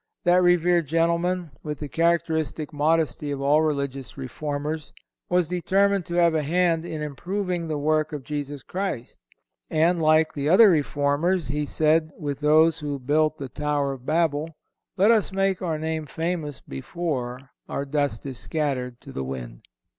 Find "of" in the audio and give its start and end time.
3.29-3.39, 8.11-8.23, 13.93-14.03